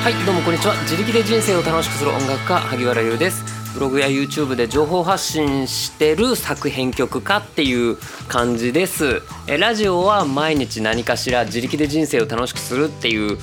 [0.00, 0.74] はいどうもこんにちは。
[0.82, 3.44] 自力で人生を楽しくする音楽家萩原優です。
[3.74, 7.98] ブログや YouTube で情報発信してる作編曲家っていう
[8.28, 9.22] 感じです。
[9.48, 13.38] えラジオは毎日何かしら自力で人生を楽しくするっていう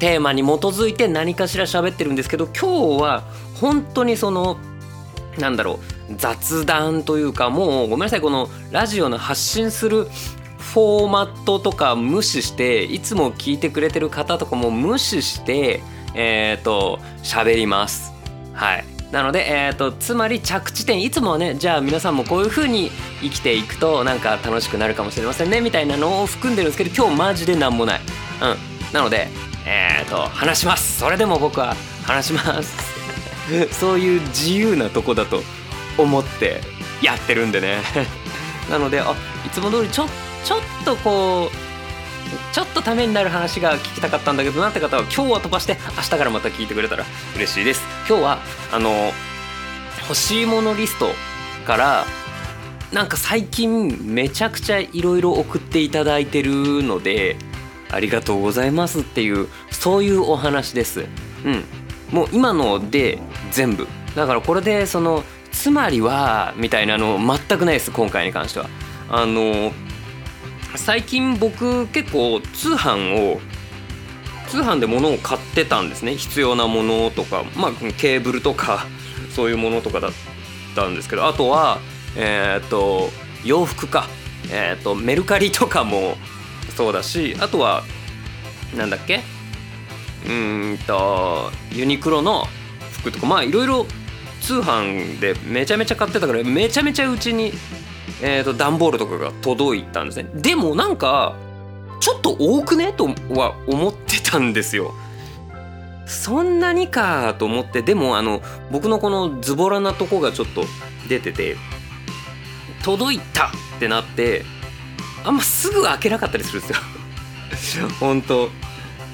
[0.00, 3.22] テーマに基づいて何かしら喋ってるんですけど今日は
[3.54, 4.58] 本当にその
[5.38, 5.78] なんだろ
[6.10, 10.08] う雑談というかもうごめんなさいこのラジオの発信する
[10.72, 15.80] フォーマットとか無視していつも聞いてくれてる方とかも無視して
[16.14, 18.12] えっ、ー、と喋ります。
[18.52, 18.84] はい。
[19.12, 22.90] なので、えーと、つまり着地点いつもはねじゃあ皆さんもこういう風に
[23.22, 28.00] 生きていくとなんか楽しくなるかもしれませんねみたいなのを含んでるんですけど今日マジで何もない。
[28.00, 28.92] うん。
[28.92, 29.28] なので
[29.64, 30.98] えっ、ー、と話します。
[30.98, 32.76] それでも僕は話します。
[33.72, 35.42] そういう自由なとこだと
[35.96, 36.60] 思って
[37.00, 37.78] やってるんでね。
[38.68, 39.14] なのであ
[39.46, 47.82] いつも通りちょっとちょっとこうちょっとためになる話が聞きたかったんだけどなって方は今日は飛ばして明日からまた聞いてくれたら嬉しいです。
[48.08, 48.38] 今日は
[48.72, 49.10] あの
[50.02, 51.08] 欲しいものリスト
[51.66, 52.04] から
[52.92, 57.34] なんか最近めちゃくちゃいろいろ送っていただいてるので
[57.90, 61.06] ありがとうございますっていうそういうお話です。
[61.44, 61.64] うん。
[62.12, 63.18] もう今ので
[63.50, 63.88] 全部。
[64.14, 68.68] だからこれでそのつまりはみたいなの全くないです今回に関しては。
[69.08, 69.72] あの
[70.74, 73.40] 最近僕結構通販を
[74.48, 76.16] 通販で物を買ってたんですね。
[76.16, 78.86] 必要なものとかまあケーブルとか
[79.34, 80.12] そういうものとかだっ
[80.74, 81.78] たんですけどあとは
[82.16, 83.10] えっ、と
[83.44, 84.08] 洋服か。
[84.48, 86.16] えっ、とメルカリとかも
[86.76, 87.82] そうだしあとは
[88.76, 89.22] なんだっけ？
[90.28, 92.46] うんとユニクロの
[93.00, 93.86] 服とかまあいろいろ
[94.40, 97.52] 通販でめちゃめちゃ買ってたからめちゃめちゃうちに
[98.22, 100.30] えーと、段ボールとかが届いたんですね。
[100.34, 101.36] でもなんか
[102.00, 102.92] ちょっと多くね？
[102.92, 104.94] とは思ってたんですよ。
[106.06, 108.40] そんなにかと思ってでもあの
[108.70, 110.64] 僕のこのズボラなとこがちょっと
[111.08, 111.56] 出てて
[112.84, 113.50] 届いたっ
[113.80, 114.44] てなって
[115.24, 116.74] あんますぐ開けなかったりするんで
[117.56, 117.88] すよ。
[117.98, 118.48] 本当。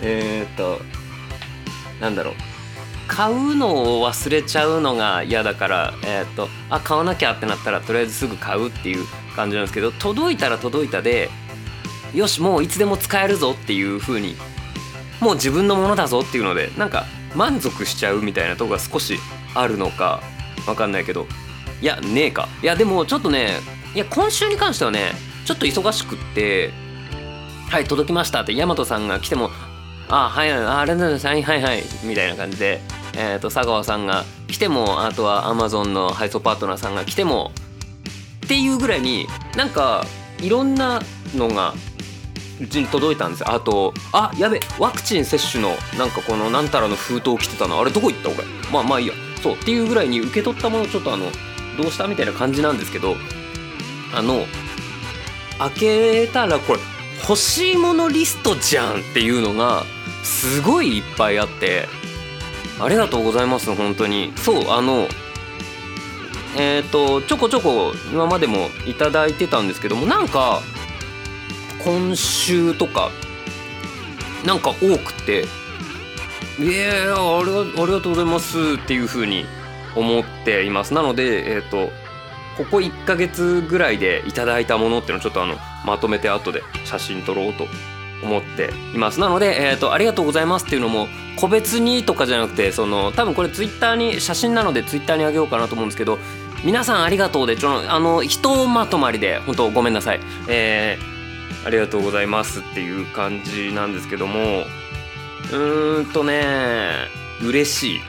[0.03, 0.81] えっ、ー、と
[2.01, 2.35] なんだろう。
[3.15, 9.05] 買うのを忘れちゃうのが嫌だから、えーと、あ買わなきゃってなったらとりあえずすぐ買うっていう
[9.37, 11.29] 感じなんですけど届いたら届いたで
[12.15, 14.35] よしもういつでも使えるぞっていう風に
[15.21, 19.19] もう自分のものだぞっていうのでなんか満足しちゃうみたいなとこが少し
[19.55, 20.23] あるのか
[20.67, 21.27] わかんないけど
[21.83, 22.49] いやねえか。
[22.63, 23.59] いやでもちょっとね
[23.95, 25.13] いや今週に関してはね
[25.45, 26.71] ちょっと忙しくって
[27.69, 29.51] はい届きましたって大和さんが来ても
[30.09, 31.27] ああはいああれなんです。
[31.27, 32.81] はいはいはいみたいな感じで
[33.15, 37.53] えーと、佐川さんが来てもあとはアマゾンの配送パートナーさんが来ても
[38.45, 40.05] っていうぐらいになんか
[40.41, 41.01] いろんな
[41.35, 41.75] のが
[42.61, 43.53] うちに届いたんですよ。
[43.53, 48.39] あとあやべワクチン接種のなんかこのなんたらの封筒来てたのあれどこ行った俺
[48.73, 49.15] まあまあいいや。
[49.43, 51.27] そうっていうぐらいに受け取ったものちょっとあの
[51.77, 53.17] どうしたみたいな感じなんですけど
[54.15, 54.45] あの
[55.59, 55.71] 開
[56.27, 56.79] けたらこれ
[57.29, 59.83] 欲しいものリストじゃんっていうのが
[60.23, 61.89] すごいいっぱいあって。
[62.81, 64.33] ありがとうございます本当に。
[64.37, 65.09] そうあの
[66.57, 70.61] えっ、ー、とちょこちょこ今までもいただいてたんですけどもなんか
[71.85, 73.11] 今週とか
[74.45, 75.47] なんか多くて
[76.59, 77.51] 「いやあり
[77.83, 79.47] ありがとうございます」っていうふうに
[79.95, 80.95] 思っています。
[80.95, 81.91] なのでえっ、ー、と
[82.57, 85.57] ここ1ヶ月ぐらいでいただいたものっていうのをちょっとあの
[85.87, 87.67] まとめて後で写真撮ろうと
[88.23, 89.21] 思っています。
[89.21, 96.19] なので、えーと、ありがとうございますっていうのも個別にとかじゃなくてその多分これツイッターに写真なのでツイッターにあげようかなと思うんですけど
[96.65, 104.65] 皆さんありがとうでちょあのひとまとまりで本当ごめんなさい、えー、ありがとうございますっていう感じなんですけども
[105.51, 107.09] うーんとね
[107.43, 108.01] 嬉しい。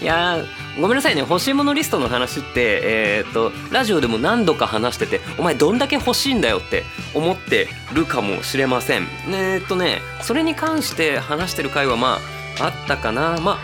[0.02, 0.44] いや
[0.80, 1.20] ごめんなさいね。
[1.20, 9.06] 欲しいものリストの話ってえー、っとラジオでも何度か話しててお前どんだけ欲しいんだよって思ってるかもしれません。
[9.28, 12.18] えー、っとねそれに関して話してる回はま
[12.60, 13.38] ああったかな。
[13.40, 13.58] まあ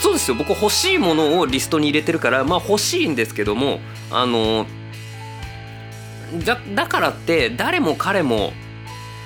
[0.00, 0.34] そうですよ。
[0.34, 3.78] 僕欲しいものをリストに入れてるからまあ欲しいんですけども
[4.10, 4.66] あの
[6.44, 8.52] だだからって誰も彼も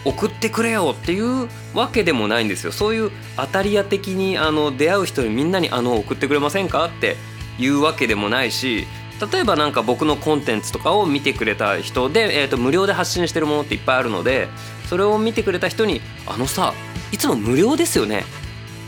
[0.05, 2.73] 送ってくれよっていうわけでもないんですよ。
[2.73, 6.87] そういう当たり屋的にあの出会う人にみんなにあの送ってくれませんか？
[6.87, 7.17] って
[7.59, 8.87] いうわけでもないし
[9.33, 14.49] 例えばなんか僕のコンテンツとかを見てくれた人で、えー、と無料で発信してるものっていっぱいあるので
[14.89, 16.75] それを見てくれた人に「あのさ
[17.13, 18.25] いつも無料ですよね。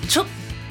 [0.09, 0.27] ちょ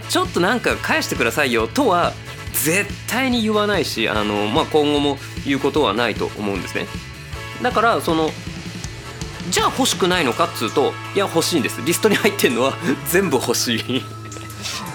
[0.10, 2.14] ちょっとなんか返してくださいよ」とは
[2.54, 6.88] 絶対に言わないしあの、まあ、今後も言うことはないと思うんですね。
[7.62, 8.31] だからその
[9.50, 12.74] じゃあ欲しくないのかっつうといや欲しいんですリストに入ってるのは
[13.10, 14.04] 全部欲しい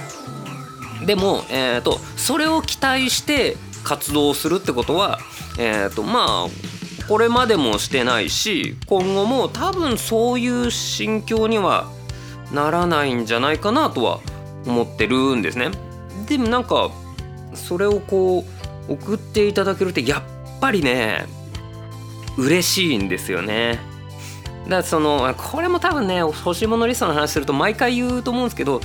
[1.07, 5.19] でも、えーと、それを期待して活動するってことは、
[5.59, 6.73] えーとまあ
[7.09, 11.89] これまでもしてないし今後も多分そういう心境には
[12.53, 14.21] ならないんじゃないかなとは
[14.67, 15.71] 思ってるんですね。
[16.27, 16.91] でもなんか
[17.55, 18.45] それをこ
[18.89, 20.23] う送っていただけるってやっ
[20.61, 21.27] ぱりね
[22.39, 23.81] 嬉しいんですよね。
[24.69, 28.81] だそのこれも多分ね欲しいものリストの話すると毎回言うと思うんですけど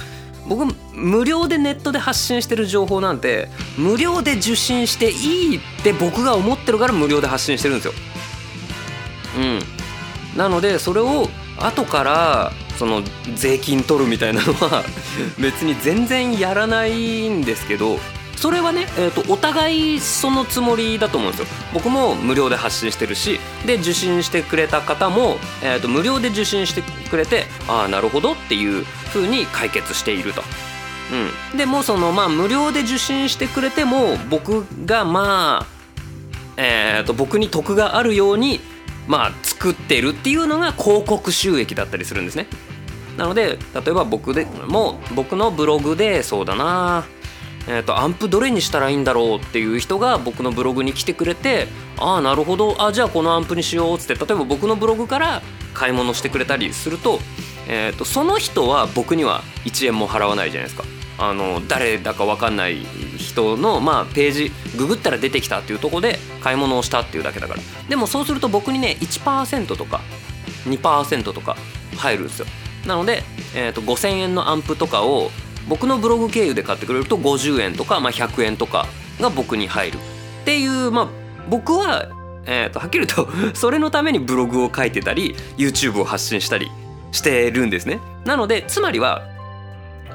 [0.48, 7.94] 僕無料でネットで発信してる情報なんて無料で受信していいって僕が思ってるから無料で発信してるんですよ。
[9.38, 9.40] う
[10.36, 11.28] ん、なのでそれを
[11.60, 13.04] 後からその
[13.36, 14.84] 税金取るみたいなのは
[15.40, 18.00] 別に全然やらないんですけど
[18.38, 30.44] それはね、えーと、お互いそのつもりだと思うんですよ僕も無料で発信してるしで受信してくれた方も、えーと、無料で受信してくれてああなるほどっていう風に解決していると。
[31.54, 35.66] うん、でもそのまあ無料で受信してくれても僕がま
[36.58, 38.60] あ、えーと、僕に得があるように
[39.08, 42.48] まあ作ってるっていうのが広告収益だったりするんですね。
[43.18, 47.06] なので例えば僕でも僕のブログでそうだな
[47.68, 51.68] えーと、アンプどれにしたらいいんだろうっていう人が僕のブログに来てくれて
[51.98, 52.82] ああなるほど。
[52.82, 55.42] あじゃあこのアンプにしようっつって例えば僕のブログから
[55.74, 57.20] 買い物してくれたりすると,、
[57.68, 60.88] えーと、その人は僕には1円も払わないじゃないですか。
[61.20, 62.86] あの誰だか分かんない
[63.18, 67.60] 人の、まあ、ページググったら出てきたっていうとこで買い物をしたっていうだけだから。
[67.90, 70.02] でもそうすると僕にね1%とか
[70.66, 71.58] 2%とか
[71.98, 72.46] 入るんですよ。
[72.86, 73.24] なので、
[73.56, 75.32] えーと、と5000円のアンプとかを
[75.68, 78.88] 僕のブログ経由で買ってくれると50円とか、まあ、100円とか
[79.20, 81.10] が僕に入るっていうまあ
[81.50, 82.10] 僕は、
[82.46, 86.72] えー、とはっきり言うと それのためにブログを書いてたり YouTube を発信したり
[87.12, 88.00] してるんですね。
[88.26, 89.24] なのでつまりは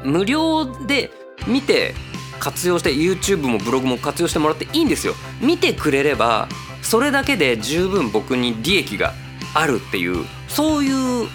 [0.05, 1.11] 無料で
[1.47, 1.95] 見て
[2.39, 5.15] 活用して YouTube もブログも活用してもらっていいんですよ。
[5.41, 6.49] 見てくれれば
[6.83, 9.15] それだけで十分僕に利益が
[9.55, 11.29] あるっていうそういう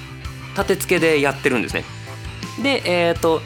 [0.56, 1.84] 立て付けでやってるんですね。
[2.62, 3.42] でえっ、ー、と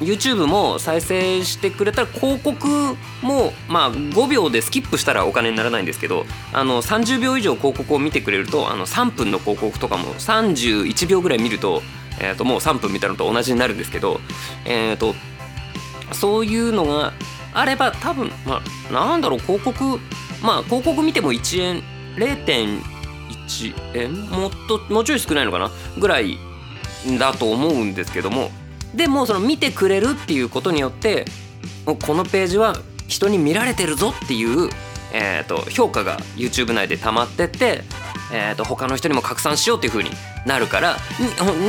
[0.00, 11.82] YouTube も再生してくれたら広告もまあ5秒でスキップしたらお金にならないんですけどあの30秒以上広告を見てくれるとあの3分の広告とかも31秒ぐらい見ると,、
[12.20, 14.20] えー、ともう3分見たのと同じになるんですけど、
[14.66, 15.14] えー、と
[16.12, 17.12] そういうのが
[17.52, 20.00] あれば多分まあなんだろう広告
[20.42, 21.82] まあ広告見ても1円
[22.16, 24.12] 0.1円？
[24.30, 25.70] もっともうちょい少ないのかな？
[25.98, 26.38] ぐらい
[27.18, 28.50] だと思うんですけども
[28.94, 31.24] でもその見てくれるっていうことによって
[31.84, 32.76] このページは
[33.08, 34.70] 人に見られてるぞっていう、
[35.12, 37.82] えーと、評価が YouTube 内で溜まってって、
[38.32, 40.10] えーと、他の人にも拡散しようっていう風に
[40.46, 40.96] なるから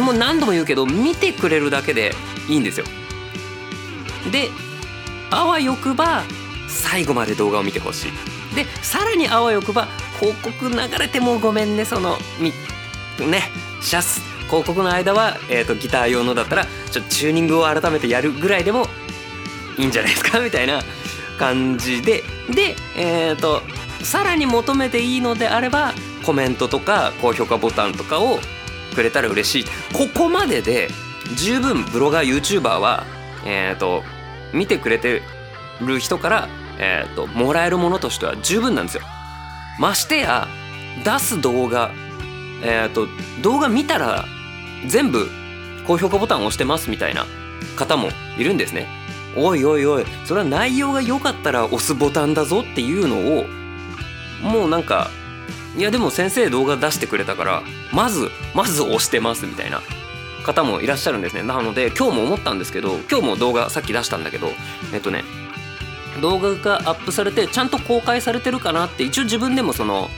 [0.04, 2.14] もう何度も言うけど見てくれるだけで
[2.50, 2.86] いいんですよ。
[4.32, 4.50] で
[5.32, 6.24] あわよくば
[6.68, 8.56] 最後まで動画を見てほしい。
[8.56, 9.88] でさらにあわよくば
[10.20, 12.54] 広告流れてもごめんねそのみ
[13.26, 13.44] ね
[13.82, 18.88] シャス広告の間は、えーと、ギター用のだったらちょっとチューニングを改めてやるぐらいでも
[19.78, 20.82] いいんじゃないですか みたいな
[21.38, 23.62] 感じでで、えーと、
[24.02, 25.94] さらに求めていいのであれば
[26.24, 28.40] コメントとか高評価ボタンとかを
[28.96, 30.90] くれたら嬉しいここまでで
[31.36, 33.06] 十分ブロガー YouTuber は、
[33.46, 34.04] えーと、
[34.54, 35.22] 見てくれて
[35.82, 39.02] る人から、えーともらえるものとしては十分なんですよ。
[39.80, 40.48] ましてや
[41.04, 41.92] 出す動画
[42.64, 43.08] えーと、
[43.42, 44.26] 動画見たら
[44.88, 45.28] 全部
[45.88, 47.26] 高評価ボタンを押してますみたいな
[47.76, 48.88] 方もいるんですね。
[49.38, 53.46] おいおいおいそれは内容が良かったら押すボタンだぞっていうのを
[54.42, 55.10] もうなんか
[55.78, 59.82] いやでも先生動画出してくれたからまずまず押してますみたいな
[60.46, 64.52] 方もいらっしゃるんですねなので今日も思ったんですけど今日も動画さっき出したんだけど
[64.94, 65.24] えっとね
[66.22, 70.10] 動画がアップされてちゃんと公開されてるかなって一応自分でもその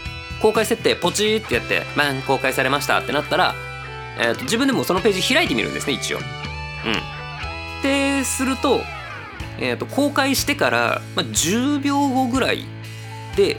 [0.41, 3.55] 公開設定ポチってやって「バン公開されました」ってなったら、
[4.19, 6.17] えーと、自分でもそのページ開いてみるんですね一応。
[6.17, 6.23] うん。
[7.83, 8.81] ですると,、
[9.59, 12.65] えーと、公開してから、まあ、10秒後ぐらい
[13.35, 13.57] で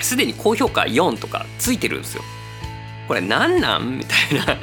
[0.00, 2.22] すでに高評価4とかついてるんですよ。
[3.06, 3.98] これ何なん？
[3.98, 4.56] みたいな。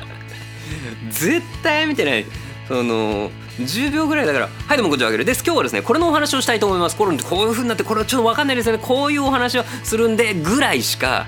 [1.10, 2.26] 絶対見てない。
[2.68, 5.44] その10秒ぐらいだからはいどうもこんにちはあげるです。
[5.46, 6.96] 今日はですねこれのお話をしたいと思います。
[6.96, 8.82] これこういう風になってこれはちょっと分かんないですよね。
[8.82, 11.28] こういうお話をするんでぐらいしか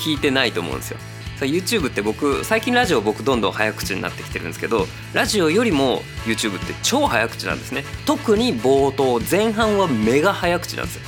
[0.00, 0.98] 聞いてないと思うんですよ。
[1.46, 7.84] YouTube って僕最近ラジオ僕どんどん早口になってきてるんですけどラジオよりも YouTube って超早口なんですね。
[8.06, 11.02] 特に冒頭前半はメガ早口なんですよ。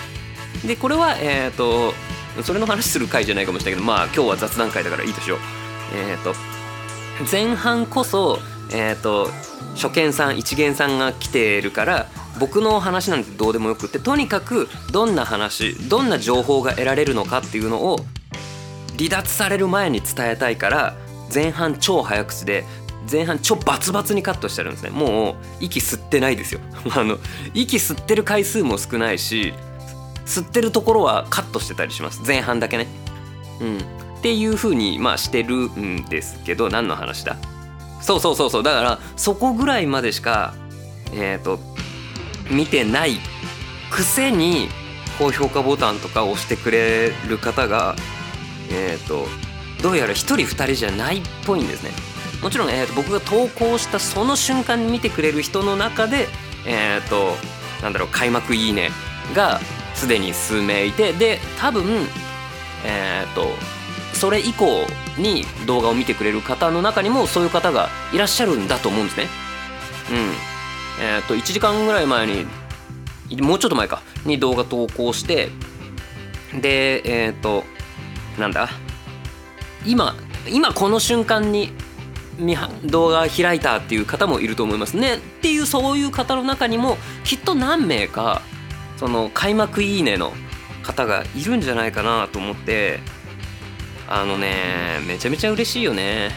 [0.66, 1.94] でこれはえっ、ー、と
[2.42, 5.38] それの話する回じゃないかもしれないけどまあ今日は雑談会だからいいとしよう。
[5.94, 6.34] えっ、と
[7.30, 8.38] 前半こそ
[8.72, 9.30] えっ、と
[9.74, 12.06] 初見さん一元さんが来てるから
[12.38, 18.00] 僕の話なんてどうでもよくってとにかくどんな話どんな情報が得られるのかっていうのを
[19.00, 20.96] 離脱される前に伝えたいから
[21.34, 22.66] 前半超早口で
[23.10, 24.90] 前半超バツバツにカットしてるんですね。
[24.90, 26.60] もう息吸ってないですよ。
[26.94, 27.18] あの
[27.54, 29.54] 息吸ってる回数も少ないし
[30.26, 32.20] 吸ってるところはカットしてたりします。
[32.26, 32.86] 前半だけね。
[33.60, 33.78] うん。
[33.78, 33.80] っ
[34.20, 37.36] ていう風にまあしてるんですけど何の話だ？
[38.02, 38.62] そうそうそうそう。
[38.62, 40.52] だからそこぐらいまでしか
[41.14, 41.58] えっ、ー、と
[42.50, 43.18] 見てない
[43.90, 44.68] くせに
[45.18, 47.96] 高評価ボタンとか押してくれる方が
[48.70, 49.26] え、ー、と
[49.82, 51.90] どうやら1人2人じゃないっぽいんですね
[52.42, 56.28] もちろん、えーと、僕が投稿したその瞬間に見てくれる人の中で
[56.66, 57.34] えっ、ー、と
[57.82, 58.90] なんだろう開幕いいね
[59.34, 59.60] が
[59.94, 61.84] すでに数名いてで多分
[62.84, 63.46] えっ、ー、と
[64.14, 64.86] それ以降
[65.18, 69.26] に動画を見てくれる方の中にもそういう方がいらっしゃるんだと思うんですね。
[70.10, 72.46] うんえっ、ー、と1時間ぐらい前に
[73.42, 75.50] もうちょっと前かに動画投稿して
[76.60, 77.64] でえっ、ー、と
[78.38, 78.68] なんだ？
[79.86, 80.14] 今
[80.48, 81.72] 今この瞬間に
[82.84, 85.16] 動画開いたっていう方もいると思いますね。
[85.16, 88.42] っていうそういう方の中にもきっと何名か
[88.96, 90.32] その開幕いいねの
[90.82, 93.00] 方がいるんじゃないかなと思って
[94.08, 96.30] あのねめちゃめちゃ嬉しいよね。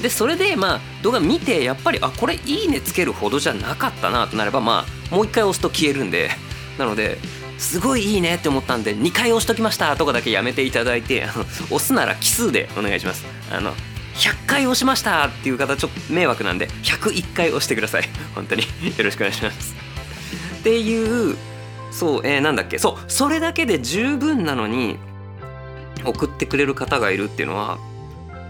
[0.00, 6.30] でそれでまあ動画見てやっぱりあこれいいねつけるほどじゃなかったなとなればまあもう一回押すと消えるんで。
[6.76, 7.18] なので
[7.58, 13.24] すごいいいねって思ったんで2回押しときましたとかだけやめていただいて押すなら奇数でお願いします。
[13.50, 13.72] あの
[14.14, 18.08] 100回押しましたっていう方ちょっと迷惑なんで101回押してください。
[18.34, 18.62] 本当に。
[18.62, 18.68] よ
[19.04, 19.74] ろしくお願いします。
[20.60, 21.36] っていう
[21.90, 22.78] そうえー、なんだっけ。
[22.78, 24.98] そうそれだけで十分なのに
[26.04, 27.78] 送ってくれる方がいるっていうのは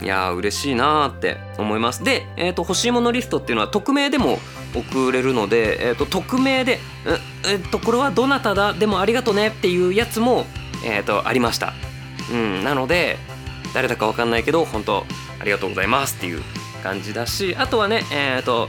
[0.03, 2.05] いやー嬉しいなーって思います。
[2.05, 4.39] で、えーと、欲しいものリストっていうのは匿名でも
[4.75, 6.81] 送れるので、えーと、匿名で
[7.47, 8.73] 「えっ、ー、とこれはどなただ？
[8.73, 10.47] でもありがとね」っていうやつも、
[10.85, 11.73] えーと、ありました、
[12.33, 13.17] うん、なので
[13.73, 15.07] 誰だか分かんないけど本当
[15.41, 16.43] ありがとうございますっていう
[16.83, 18.69] 感じだしあとはねえっ、ー、と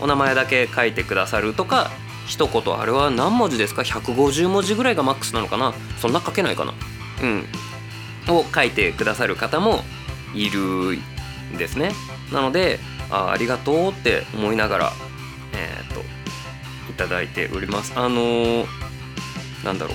[0.00, 1.92] お名前だけ書いてくださるとか
[2.26, 5.72] 一言あれは何文字ですか？150文字ぐらいがマックスなのかな？
[6.00, 6.74] そんな書けないかな？
[7.22, 7.46] うん。
[8.28, 9.84] を書いてくださる方も
[10.34, 10.98] いる
[11.54, 11.92] んですね。
[12.32, 12.78] なので
[13.10, 14.92] あありがとうって思いながら
[15.52, 16.00] えっ、と
[16.90, 17.92] いただいております。
[17.96, 18.66] あのー、
[19.64, 19.94] なんだろ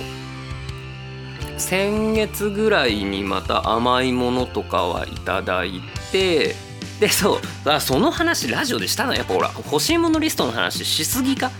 [1.60, 6.54] 先月ぐらいにまた甘いものとかはいただいて
[7.00, 9.14] でそうあその話ラジオでしたな。
[9.14, 11.50] やっぱほら欲しいものリストの話しすぎか。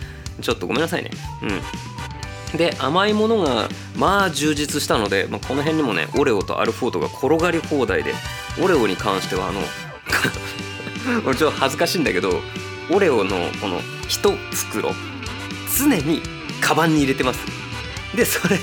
[0.41, 1.11] ちょっとごめんなさいね。
[1.43, 1.47] う
[2.55, 2.59] ん。
[2.59, 8.13] で甘いものがまあ充実したので、まあ、この辺にもねオレオとアルフォートが転がり放題で
[8.59, 9.61] オレオに関してはあの
[11.25, 12.43] 俺ちょっと恥ずかしいんだけど
[12.91, 14.37] オレオのこの1
[14.71, 14.95] 袋
[15.79, 16.23] 常に
[16.61, 17.41] カバンに入れてます。
[18.15, 18.59] でそれ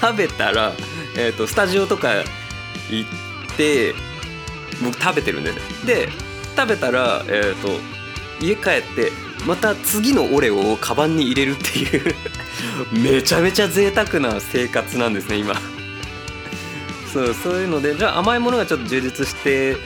[0.00, 0.72] 食べたら、
[1.16, 2.14] えーと、スタジオとか
[2.88, 3.10] 行っ
[3.56, 3.94] て
[4.80, 5.58] 僕食べてるんでね。
[5.84, 6.08] で
[6.56, 7.96] 食べたら、えーと
[8.40, 9.12] 家帰って
[9.46, 12.14] また次のオレオをカバンに入れるっていう
[12.92, 15.54] めちゃめちゃ贅沢な生活なんですね今。
[17.16, 19.76] そうそういうのでじゃあ甘いものがちょっと充実して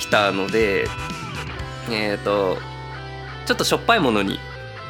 [0.00, 0.86] きたので
[1.90, 2.58] えっ、ー、と
[3.46, 4.40] ちょっとしょっぱいものに、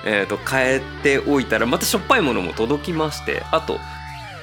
[0.06, 3.78] えーと、変えておいたらまたしょっぱいものも届きましてあと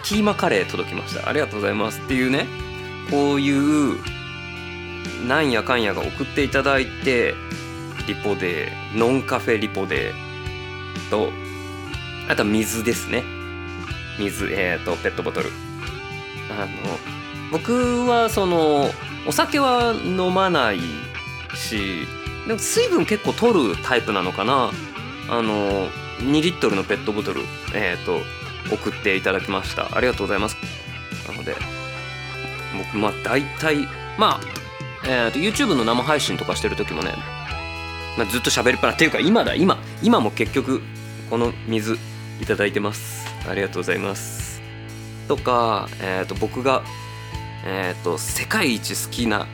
[0.03, 1.27] キーマカレー届きました。
[1.27, 1.99] ありがとうございます。
[1.99, 2.47] っていうね
[3.09, 3.97] こういう
[5.27, 7.33] なんやかんやが送っていただいて
[8.07, 11.31] リポデーノンカフェリポデーと
[12.29, 13.23] あとは水ですね。
[14.19, 15.49] 水えっ、ー、とペットボトル。
[16.51, 16.67] あの
[17.51, 18.89] 僕はその
[19.27, 20.79] お酒は飲まない
[21.55, 22.05] し
[22.47, 24.71] でも水分結構取るタイプなのかな。
[25.31, 25.87] あの
[26.21, 27.41] 2リットルのペットボトル
[27.75, 28.19] えっ、ー、と
[28.73, 29.95] 送っていただきました。
[29.95, 30.57] ありがとうございます。
[31.27, 31.55] なので
[32.77, 33.87] 僕まあ大体
[34.17, 34.39] まあ、
[35.05, 37.13] えーと、YouTube の生配信とかしてる時もね、
[38.17, 40.81] まあ、ずっと喋りっぱなっていうか今だ今今も結局
[41.29, 41.97] この水
[42.41, 43.27] いただいてます。
[43.47, 44.61] ありがとうございます。
[45.27, 46.83] とか、えーと、僕が、
[47.65, 49.47] えーと、世界一好きな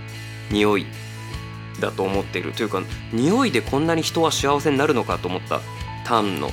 [0.52, 0.86] 匂い
[1.80, 2.82] だと思っているというか
[3.12, 5.62] 匂いでこんなに人は幸せになるのかと思った
[6.06, 6.50] タンの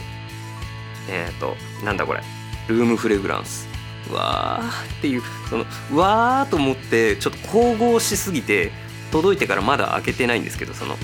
[1.08, 2.22] えっ、ー、となんだこれ
[2.68, 3.68] ルームフレグランス。
[4.10, 5.64] わーっていうその
[5.96, 8.72] わーと思ってちょっと神々しすぎて
[9.12, 10.96] 届いてからまだ開けてないんですけどその。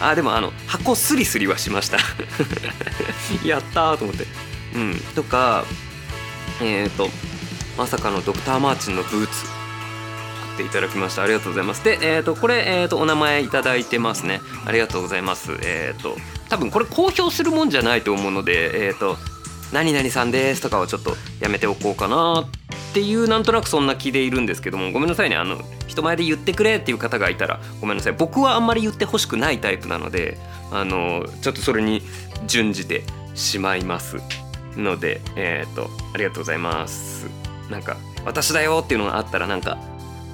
[0.00, 1.98] あでもあの箱スリスリはしました。
[3.46, 4.26] やったーと思って。
[4.74, 5.00] うん。
[5.14, 5.64] とか
[6.60, 7.08] えっ、ー、と
[7.76, 9.46] まさかのドクター・マーチンのブーツ。
[9.46, 11.22] 買っていただきました。
[11.22, 11.84] ありがとうございます。
[11.84, 14.40] でえっ、ー、とこれえ、ー、とお名前いただいてますね。
[14.66, 15.52] ありがとうございます。
[15.62, 16.16] えっ、ー、と
[16.48, 19.16] 多分これ公表するもんじゃないと思うのでえっ、と
[19.72, 25.36] 何々さんですとかはちょっとやめておこうかなっていうなんとなくそんな気でいるんですけどもごめんなさいね。
[25.36, 28.12] あの人前で言ってくれっていう方がいたらごめんなさい。
[28.12, 30.36] 僕はあんまり言ってほしくないタイプなので
[30.70, 32.02] あのちょっとそれに
[32.46, 34.18] 準じてしまいます
[34.76, 37.41] のでえっ、ー、とありがとうございます。
[37.72, 39.78] なんか私だよっていうのがあったらなんか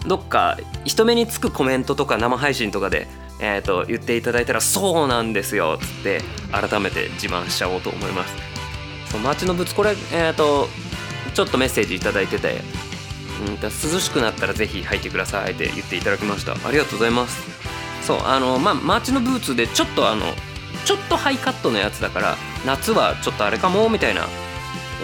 [0.07, 3.09] どっか人目につくコメントとか生配信とかで
[3.41, 8.35] えーと、言っていただいたら「そうなんですよ」っつって改めて自慢しちゃおうと思います。
[9.13, 10.69] そう街のぶつこれえっ、ー、と
[11.35, 12.61] ちょっとメッセージ頂いてて
[13.47, 16.53] うん涼しくなったらぜひ履いてくださいって言っていただきました。
[16.53, 17.41] ありがとうございます。
[18.03, 20.35] そうあのまあマーチンのブーツでちょっとあの
[20.85, 24.27] ちょっとハイカットのやつだから夏はちょっとあれかもみたいな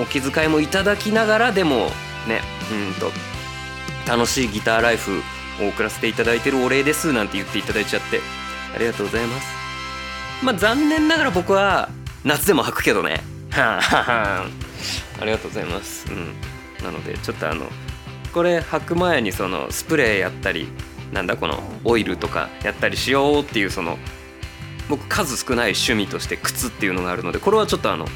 [0.01, 1.91] お気遣いもいただきながらでも
[2.29, 2.41] ね
[2.73, 3.11] うんと
[4.07, 5.23] 楽しいギターライフ
[5.63, 8.21] を送らせていただいてるお礼ですなんて言っていただいちゃって
[8.75, 9.47] ありがとうございます。
[10.43, 11.89] まあ残念ながら僕は
[12.25, 13.23] 夏でも履くけどね。
[13.51, 14.47] はあ
[15.21, 16.07] ありがとうございます。
[16.11, 16.35] うん。
[16.85, 17.67] なのでちょっとあの
[18.33, 20.69] これ履く前にそのスプレーやったり
[21.13, 23.97] なんだこのオイルとかやったりしようっていうその
[24.89, 28.07] 僕数少ない趣味として靴っていうのがあるのでこれはちょっとあの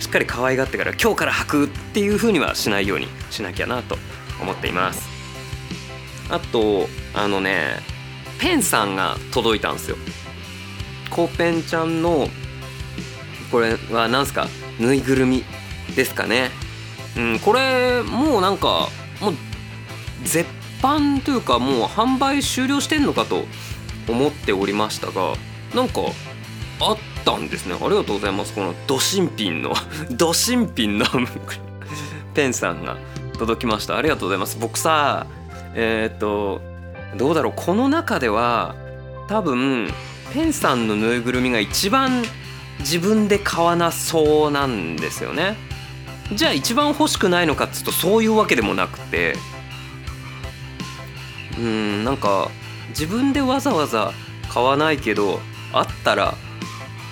[0.00, 3.98] しっかり可愛がってから今日から履くっていう風にはしないようにしなきゃなと
[4.40, 5.08] 思っています。
[6.30, 7.80] あとあのね
[8.38, 9.96] ペンさんが届いたんですよ。
[11.10, 12.28] コーペンちゃんの
[13.50, 14.46] これは何すか？
[14.78, 15.44] ぬいぐるみ
[15.96, 16.50] ですかね。
[17.16, 18.88] うんこれもうなんか
[19.20, 19.34] もう
[20.22, 20.48] 絶
[20.80, 23.44] 版というかもう販売終了してんのかと
[24.06, 25.34] 思っておりましたが
[25.74, 26.02] なんか
[26.80, 26.98] あっ
[27.28, 27.74] たんですね。
[27.74, 28.54] ありがとうございます。
[28.54, 29.74] このド新品の
[30.10, 31.06] ド新品の
[32.32, 32.96] ペンさんが
[33.38, 33.98] 届きました。
[33.98, 34.56] ありがとうございます。
[34.58, 35.26] 僕さ
[35.74, 36.62] えっ、と
[37.16, 37.52] どうだろう。
[37.54, 38.74] この中では
[39.28, 39.92] 多分
[40.32, 42.24] ペンさんのぬいぐるみが一番
[42.78, 45.58] 自分で買わなそうなんですよね。
[46.32, 49.36] じゃあ一番欲しくないのかっつうとそういうわけでもなくて。
[51.58, 52.50] うんなんか
[52.90, 54.12] 自分でわざわざ
[54.48, 55.40] 買わないけど
[55.72, 56.34] あったら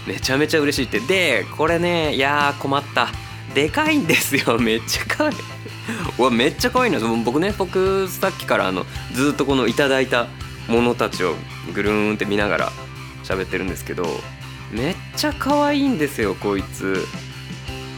[0.07, 1.01] めちゃめちゃ嬉しいって。
[1.01, 3.09] でこれねいや困った。
[3.55, 4.59] でかいんですよ。
[4.61, 5.37] めっちゃ可愛い。
[6.19, 7.01] うわめっちゃ可愛いの。
[7.19, 10.29] 僕ね僕さっきからあのずっとこのいただいた
[10.69, 11.35] ものたちを
[11.75, 12.73] ぐるーんって見ながら
[13.25, 14.21] 喋ってるんですけど
[14.73, 17.07] めっちゃ可愛いんですよこいつ。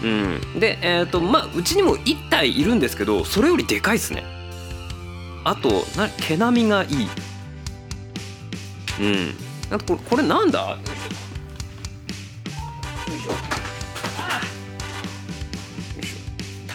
[0.03, 0.61] うん。
[0.61, 4.25] でえっ、ー、とまあうちにも1体いるんですけどそれよりでかいっすね。
[5.45, 7.09] あとな毛並みがいい。
[9.01, 9.35] うん。
[9.71, 10.79] あとこれこれなんだ？
[13.09, 13.33] よいしょ。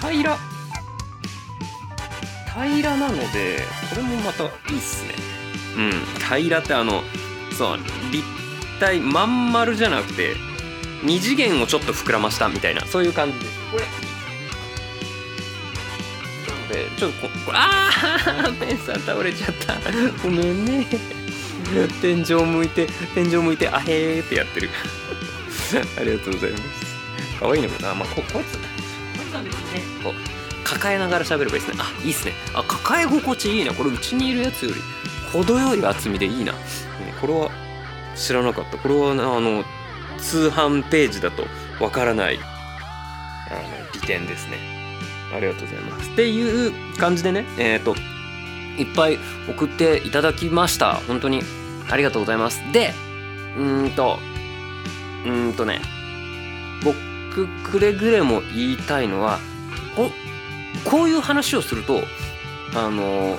[0.08, 0.38] 平ら
[2.54, 2.92] 平。
[2.92, 5.14] らなのでこれもまたいいっすね。
[5.78, 5.92] うん。
[6.20, 7.02] 平らってあの
[7.58, 7.78] そう
[8.12, 8.24] 立
[8.80, 10.34] 体まん丸じゃなくて
[11.04, 13.52] 2次元をちょっと膨らましたみたいなそういう感じです。
[13.72, 13.84] これ。
[16.48, 17.90] なのでちょっとここれあ
[18.48, 19.76] あペンさん倒れちゃった。
[20.24, 20.88] ごめんね。
[22.02, 24.70] 天井向いて天井向いてあへーってやってる
[26.00, 26.64] ありがとうございます。
[27.40, 27.96] 可愛いのかな？
[27.96, 28.64] まあここいつこ
[29.16, 29.82] いつは別にね。
[30.04, 30.14] こう
[30.64, 31.78] 抱えながら喋ればいいですね。
[31.80, 32.34] あいいっすね。
[32.54, 34.76] あ抱え心地いいなこれうちにいるやつより
[35.32, 36.54] 程よい厚みでいいな、
[37.20, 37.50] これは
[38.16, 38.78] 知らなかった。
[38.78, 39.64] これはあの
[40.20, 41.46] 通販ページだと
[41.80, 42.40] わからない
[43.50, 43.62] あの
[43.94, 44.58] 利点ですね。
[45.36, 46.10] ありがとうございます。
[46.12, 47.96] っていう感じでねえっ、ー、と
[48.78, 50.96] いっぱい送っていただきました。
[51.08, 51.42] 本当に
[51.90, 52.62] ありがとうございます。
[52.72, 52.94] で
[53.58, 54.20] うんと
[55.26, 55.82] うんとね
[56.84, 59.40] 僕くれぐれも言いたいのは
[59.96, 60.10] こ
[60.90, 62.02] こういう話をすると
[62.76, 63.38] あの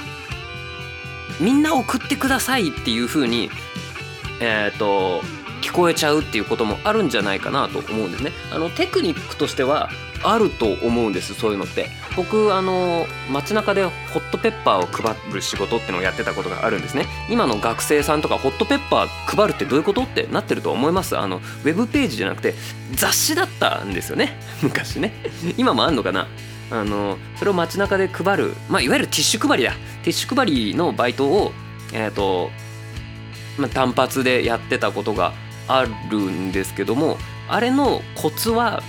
[1.40, 3.50] みんな送ってくださいっていう風に
[4.40, 5.22] えっ、ー、と
[5.64, 8.32] 聞こえちゃうっていうこともあるんじゃないかなと思うんですね。
[8.52, 9.88] あのテクニックとしては
[10.22, 11.88] あると思うんですそういうのって。
[12.16, 17.06] 僕あの街中でホットペッパーを配る仕事ってのをやってたことがあるんですね。
[17.30, 21.16] 今の学生さんとかホットペッパー配るってどういうことってなってると思います。
[21.16, 22.54] あのウェブページじゃなくて
[22.92, 24.38] 雑誌だったんですよね。
[24.62, 25.14] 昔ね。
[25.56, 26.28] 今もあんのかな？
[26.70, 29.72] あのそれを街中で配る、まあ、いわゆるティッシュ配りだ。
[30.02, 31.52] ティッシュ配りのバイトを、
[31.92, 32.50] えーと
[33.58, 35.32] まあ、単発でやってたことが
[35.68, 38.82] あるんですけどもあれのコツは、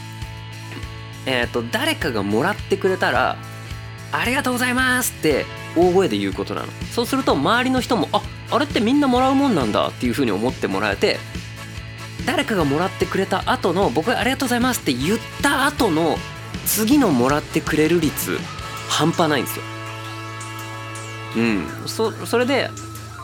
[1.26, 3.38] えーと、誰かがもらってくれたら
[4.12, 6.68] 「ありがとうございます」って大声で言うことなの。
[6.94, 11.20] そうすると周りの人も「ああれってみんなもらうもんなんだ」っていうふうに思ってもらえて
[12.26, 16.18] 誰かがもらってくれた後の僕「ありがとうございます」って言った後の
[16.66, 18.40] 次のもらってくれる率
[18.90, 19.64] 半端ないんですよ。
[21.38, 21.68] うん。
[21.86, 22.70] そそれで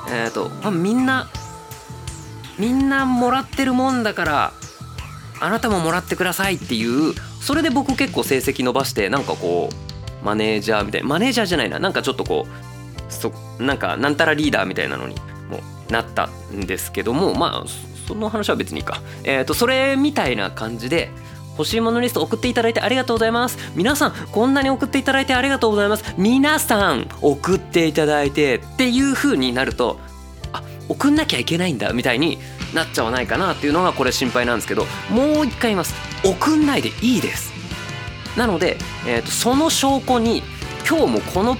[0.09, 1.27] えっ、と、まあ、みんな
[2.59, 4.53] みんなもらってるもんだから
[5.39, 15.15] あなたももらってくださいっていうそれで僕結構成績伸ばしてなんかこうマネージャーみたいなマネージャーじゃないななんかちょっとこうそなんかなんたらリーダーみたいなのに
[15.49, 15.59] も
[15.89, 17.67] なったんですけどもまあ
[18.07, 19.01] その話は別にいいか。
[19.23, 21.11] えっ、とそれみたいな感じで
[21.57, 23.57] 欲しいものリスト送っていただいてありがとうございます。
[23.75, 26.15] 皆さんこんなに送っていただいてありがとうございます。
[26.17, 29.99] 皆さん送っていただいてっていう風になると
[30.91, 32.37] 送んなきゃいけないんだみたいに
[32.73, 35.93] なっちゃわないかなっていうのがこれ心配なんですけどもう一回言います。
[36.25, 37.51] 送んないでいいです。
[38.37, 38.77] なので、
[39.07, 40.43] えー、とその証拠に
[40.87, 41.57] 今日もこの、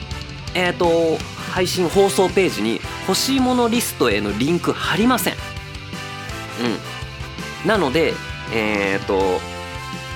[0.54, 1.18] えー、と
[1.52, 5.34] 配信放送ページに欲しいものリストへのリンク貼りません。
[7.64, 7.68] うん。
[7.68, 8.14] なので
[8.54, 9.40] えっ、ー、と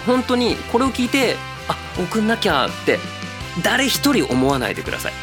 [0.06, 1.36] 本当にこれを聞いて
[1.68, 3.00] あ送んなきゃって
[3.64, 5.14] 誰一人思わないでください。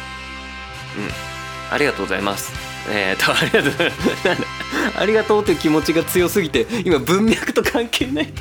[0.97, 1.73] うん。
[1.73, 2.62] ありがとうございます。
[2.89, 3.71] えー、とありがとう。
[3.71, 8.33] ございますありがとうっていう気持ちが強すぎて今文脈と関係ない。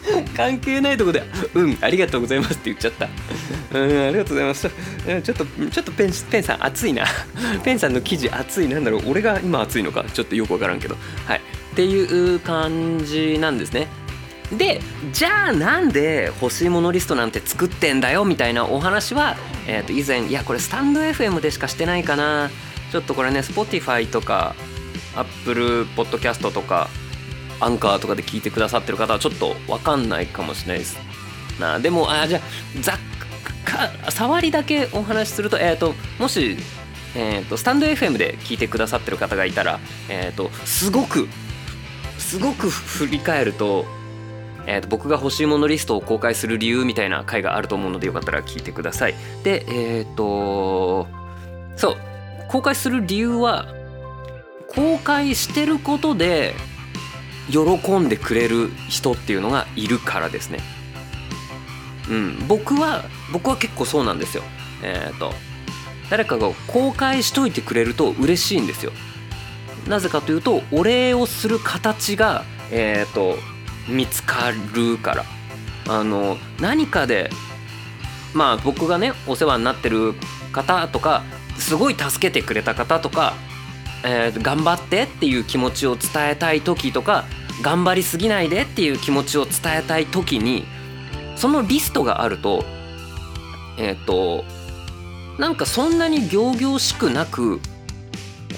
[0.36, 1.22] 関係ないとこで
[1.54, 3.08] 「うんありがとうございます」って言っちゃった。
[3.72, 4.68] うんありがとうございます。
[5.22, 7.04] ちょっとちょっとペンペンさん熱いな。
[7.62, 8.68] ペンさんの記事熱い。
[8.68, 9.02] なんだろう。
[9.10, 10.04] 俺が今熱いのか？
[10.12, 10.96] ちょっとよくわからんけど。
[11.26, 11.40] はい。
[11.72, 13.86] っていう感じなんですね。
[14.52, 14.80] で
[15.12, 19.36] じゃあなんで欲しいものリストなんて作ってんだよみたいなお話は、
[19.68, 22.50] えー、と以前いやこれスタンド FM でしかしてないかな。
[22.90, 24.54] ちょっとこれね Spotify とか
[25.16, 26.88] Apple Podcast とか
[27.60, 30.98] アンカーとかで聞いてくださってる方はちょっと分かんないかもしれないです。
[31.58, 32.42] なでもあじゃあ
[32.80, 32.96] ざっ
[33.64, 36.56] か触りだけお話しすると,、えーと、もし、
[37.14, 41.28] えーと、スタンド FM で聞いてくださってる方がいたら、えーと、すごく
[42.18, 43.84] すごく振り返ると,、
[44.66, 49.14] えー、と僕が欲しいものリストを公開する理由みたいな回があると思うのでよかったら聞いてください。
[49.44, 51.06] でえっ、ー、と
[51.76, 52.09] そう
[52.50, 53.68] 公開する理由は
[54.74, 56.54] 公開してることで
[57.48, 60.58] 喜んでくれる人っていうのがいるからですね。
[62.08, 64.42] うん、僕は僕は結構そうなんですよ。
[64.82, 65.32] えっ、ー、と
[66.10, 68.90] 誰かが公開しといてくれると嬉しいんですよ。
[69.86, 73.38] なぜかというとお礼をする形がえっ、ー、と
[73.88, 75.24] 見つかるから
[75.88, 77.30] あの何かで
[78.34, 80.14] まあ僕がねお世話になってる
[80.52, 81.22] 方とか
[81.60, 83.34] すごい助けてくれた方とか、
[84.04, 87.24] えー、頑張ってっていう気持ちを伝えたい時とか
[87.62, 90.64] 頑張りすぎないでっていう気持ちを伝えたい時に
[91.36, 92.64] そのリストがあると
[93.78, 94.44] えっ、ー、と
[95.38, 97.60] なんかそんなに仰々しくなく、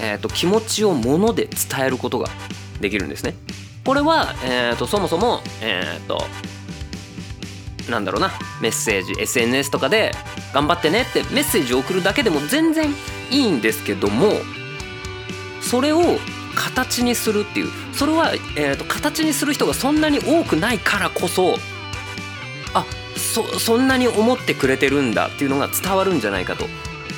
[0.00, 2.28] えーと、気持ちをもので伝えることが
[2.80, 3.34] できるんですね。
[3.84, 6.24] これは、えーと、そもそも、えっ、ー、と
[7.88, 10.12] なんだろうなメッセージ SNS とかで
[10.52, 12.94] 「頑張ってね」ってメッセージを送るだけでも全然
[13.30, 14.40] いいんですけども
[15.60, 16.18] それを
[16.54, 21.56] 形にするっていうそれは、えーと、形にする人がそんなに多くないからこそ
[22.74, 22.84] あ
[23.16, 26.66] そそんなに思ってくれてるんだっていうのが伝わるんじゃないかと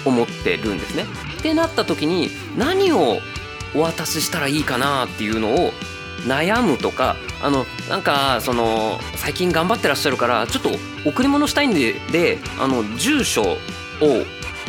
[0.05, 1.07] 思ってるんですね。
[1.39, 3.19] ってなった時に何を
[3.75, 5.73] お渡ししたらいいかなっていうのを
[6.27, 10.71] 悩むとかあのなんかその最近頑張ってらっしゃるからちょっと
[11.09, 13.57] 贈り物したいんでであの住所を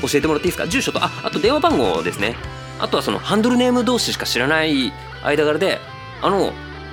[0.01, 0.67] 教えてもらっていいですか？
[0.67, 2.35] 住所とああと電話番号ですね。
[2.79, 4.91] あとはそのハンドルネーム同士しか知らない
[5.23, 5.79] 間柄で
[6.21, 6.51] あの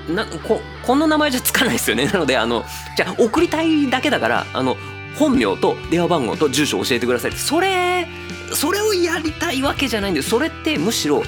[0.09, 2.07] なここの名前じゃつかないですよね。
[2.13, 2.65] なのであの
[2.97, 4.77] じゃあ送りたいだけだからあの
[5.19, 7.41] 本名と電話番号と住所を教えてくださいって。
[7.41, 8.07] それ
[8.55, 11.23] それをやりたいわけじゃないんでそれってむしろ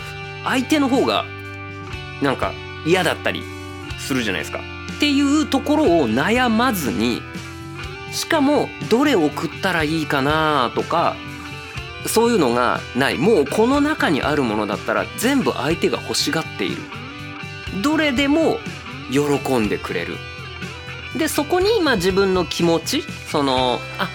[0.45, 1.25] 相手の方が
[2.21, 2.53] なんか
[2.85, 3.43] 嫌だったり
[3.99, 4.61] するじゃないですか。
[4.97, 7.21] っていうところを悩まずに
[8.13, 11.17] しかもどれ送ったらいいかなとか
[12.07, 13.19] そういうのがない。
[13.19, 16.83] もうこの中にあるものだったら全部相手が欲しがっている。
[17.83, 18.59] どれでも
[19.11, 20.17] 喜んでくれる。
[21.17, 24.09] でそこに今自分の気持ちそのあ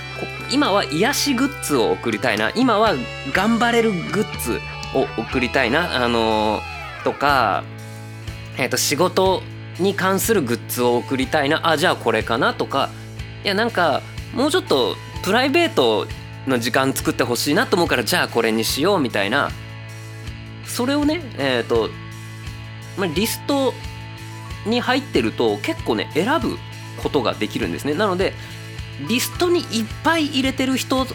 [0.51, 2.51] 今は癒しグッズを送りたいな。
[2.55, 2.93] 今は
[3.33, 4.59] 頑張れるグッズ
[4.95, 7.63] を送りたいなあのー、とか、
[8.59, 9.41] えー、と仕事
[9.79, 12.89] に関するグッズを送りたいなあじゃあこれかなとか
[13.43, 14.01] いやなんか
[14.33, 16.05] もうちょっとプライベート
[16.45, 19.49] の時間作ってほしいなと思うからじゃあこれにしようみたいな
[20.65, 21.89] それをねえっ、ー、と、
[22.97, 23.73] まあ、リスト
[24.65, 26.57] に入ってると結構ね選ぶ
[27.01, 27.93] ことができるんですね。
[27.93, 28.33] なので
[29.07, 31.05] リストにいっぱい入れてる人を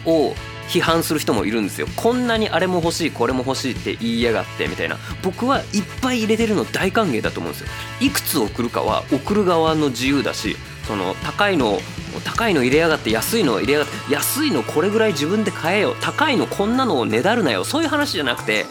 [0.67, 1.87] 批判する人もいるんですよ。
[1.95, 4.97] こんなにあれも欲しいこれも欲しいって言いやがってみたいな。
[5.23, 5.65] 僕はいっ
[6.01, 7.67] ぱい入れてるの大歓迎だと思うんですよ。
[8.01, 11.79] いくつ送るかは送る側の自由だしその高いの
[12.23, 15.95] 高いの入れやがって安いの入れやがって安いのこれぐらい自分で買えよ。
[16.01, 17.63] 高いのこんなのをねだるなよ。
[17.63, 18.65] そういう話じゃなくて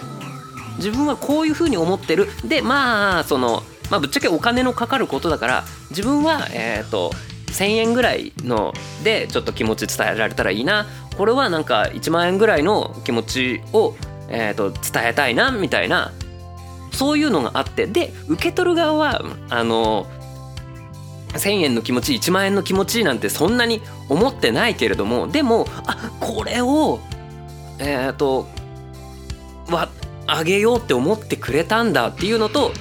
[0.77, 2.29] 自分はこういうふうに思ってる。
[2.45, 7.13] でまあそのまあぶっちゃけお金のかかることだから自分はえっ、ー、と
[7.55, 10.87] 1,000円ぐらいのでちょっと気持ち伝えられたらいいな。
[11.17, 13.95] これはなんか1万円ぐらいの気持ちを、
[14.29, 16.13] えーと、伝えたいなみたいな。
[16.93, 17.87] そういうのがあって。
[17.87, 20.07] で受け取る側はあの
[21.33, 25.29] 1,000円の気持ち1万円の気持ちなんてそんなに思ってないけれども。
[25.29, 27.01] でもあこれを
[27.79, 28.49] えっ、ー、と
[29.69, 29.89] は
[30.27, 32.73] あげようって思ってくれたんだっていうのと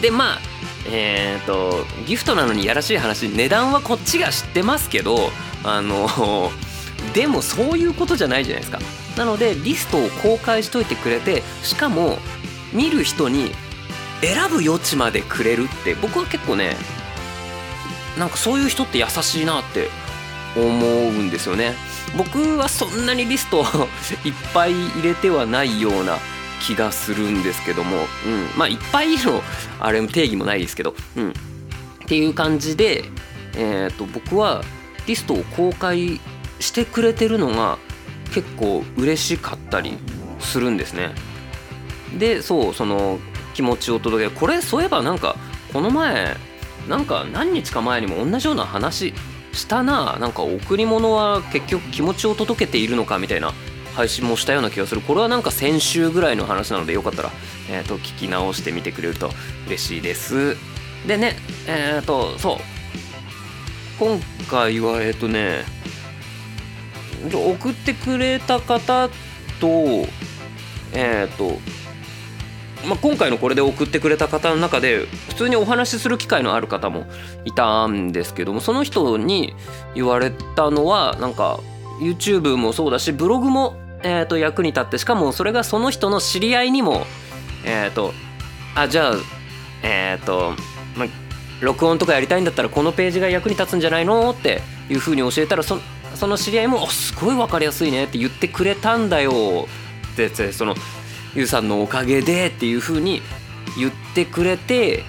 [0.00, 0.51] でまあ
[0.86, 5.30] えっ、ー、とギフトなのにやらしい話値段はこっちが知ってますけど
[5.64, 6.50] あの
[7.14, 8.78] でもそういうことじゃないじゃないですか。
[9.16, 12.18] なのでリストを公開しといてくれてしかも
[12.72, 13.54] 見る人に
[14.22, 16.76] 選ぶ余地までくれるって僕は結構ね
[18.18, 19.90] なんかそういう人って優しいなって
[20.56, 21.74] 思うんですよね。
[22.16, 23.64] 僕はそんなにリストを
[24.24, 26.18] いっぱい入れてはないような
[26.62, 28.04] 気がするんですけども、うん、
[28.56, 29.42] まあいっぱいの
[29.80, 31.32] あれも定義もないですけど、うん、っ
[32.06, 33.04] ていう感じで、
[33.56, 34.62] えーと、僕は
[35.06, 36.20] リストを公開
[36.60, 37.78] してくれてるのが
[38.32, 39.98] 結構嬉しかったり
[40.38, 41.10] するんですね。
[42.18, 43.18] でそうその
[43.54, 44.34] 気持ちを届け。
[44.34, 45.36] これそういえばなんか
[45.72, 46.36] この前
[46.88, 49.14] なんか何日か前にも同じような話
[49.52, 50.16] したな。
[50.18, 53.52] なんか贈り物は結局気持ちを届けているのかみたいな
[53.94, 55.00] 配信もしたような気がする。
[55.00, 57.30] これはなんか先週ぐらいの話なのでよかったら、
[57.70, 59.30] えー、と聞き直してみてくれると
[59.66, 60.56] 嬉しいです。
[61.06, 62.56] でねえっ、ー、とそう。
[63.98, 64.18] 今
[64.50, 65.64] 回はえっ、ー、とね
[67.32, 69.08] 送ってくれた方
[69.60, 69.66] と
[70.92, 71.58] えっ、ー、と
[72.86, 77.06] まあ、今回のこれで送ってくれた方の中で普通にお話しする機会のある方も
[77.44, 79.54] いたんですけどもその人に
[79.94, 81.60] 言われたのはなんか
[82.00, 87.06] YouTube もそうだしブログもえー、と役に立ってしかもそれがその人の知り合いにも
[87.64, 88.12] えっ、ー、と
[88.74, 89.14] あじゃあ
[89.82, 90.54] えっ、ー、と、
[90.96, 91.06] ま
[91.60, 95.78] 録音とかやりたいんだったらこのページが役に立つんじゃないのっていうふうに教えたらそ
[96.14, 99.68] その知り合いも「すごい分かりやすいね」って言ってくれたんだよ。
[100.12, 100.74] ってその
[101.34, 103.22] ゆうさんのおかげでっていうふうに
[103.78, 105.04] 言ってくれて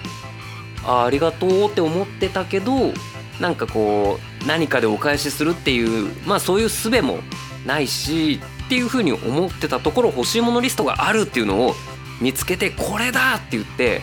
[0.84, 2.92] あありがとうって思ってたけど
[3.40, 7.18] なんかこう何かでお返しするっていうまあそういう術も
[7.66, 11.74] ないしっていうふうに思ってたところ欲しいものリストがあるっていうのを
[12.20, 14.00] 見つけてこれだって言って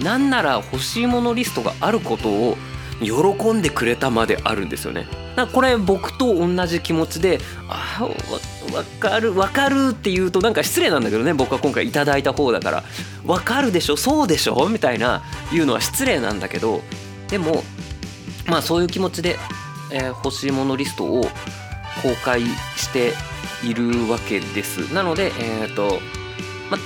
[0.00, 2.56] なんなら欲しいものリストがあることを
[3.00, 5.06] 喜んでくれたまであるんですよね。
[5.36, 8.08] だこれ僕と同じ気持ちであ
[8.72, 12.84] わかるわかるって言うとなんか失礼なんだけどね僕は今回いただいた方だから。
[13.26, 13.96] わかるでしょ？
[13.96, 14.68] そうでしょ？
[14.68, 16.80] みたいな言うのは失礼なんだけど
[17.28, 17.64] でも
[18.46, 19.36] まあそういう気持ちで、
[19.92, 21.22] えー、欲しいものリストを
[22.02, 22.42] 公開
[22.96, 23.12] て
[23.62, 24.92] いるわけです。
[24.94, 26.00] なのでえっ、ー、と
[26.70, 26.78] ま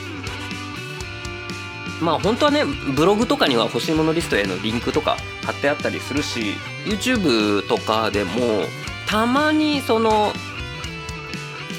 [2.01, 8.65] まあ本当はねブログとかには欲しいものリストへのリンクとか貼ってあったりするし YouTube とかでも
[9.07, 10.33] たまにその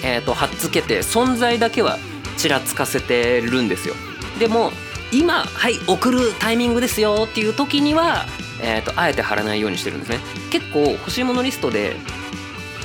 [0.03, 1.97] えっ、ー、と貼っつけて存在だけは
[2.37, 3.95] ちらつかせてるんですよ。
[4.39, 4.71] でも
[5.11, 8.25] 今はい送るタイミングですよっていう時には、
[8.61, 10.19] えーとあえて貼らないようにしてるんですね。
[10.51, 11.97] 結構欲しいものリストで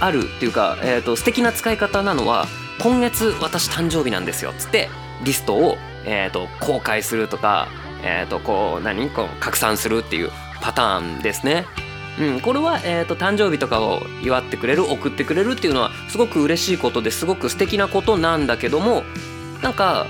[0.01, 2.47] あるっていうか、えーと、素敵な使い方なのは
[2.81, 4.89] 今月私誕生日なんですよっつって
[5.25, 7.69] リストを、えーと、公開するとか、
[8.03, 9.09] えーと、こう何？
[9.11, 10.31] こう拡散するっていう
[10.61, 11.67] パターンですね。
[12.19, 19.03] うん、これは、えー、と誕生日とかを祝ってくれる送ってくれるっていうのはすごく嬉しいことですごく素敵なことなんだけども
[19.63, 20.07] なんか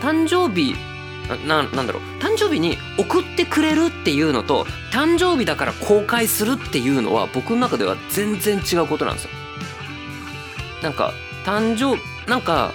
[0.00, 0.74] 誕生日
[1.36, 9.30] ななんだろう誕生日に送ってくれるっていうのと誕生日だから公開するっていうのは僕の中では全然違うことなんですよ。
[10.82, 11.12] なんか
[11.44, 12.72] 誕生なんか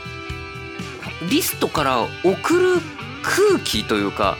[1.29, 2.81] リストから送る
[3.23, 4.37] 空気というか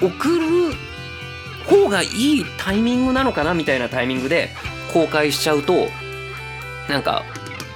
[0.00, 0.74] 送る
[1.66, 4.50] 方がいいタイミングなのかなみたいなタイミングで
[4.92, 5.88] 公開しちゃうと
[6.88, 7.24] なんか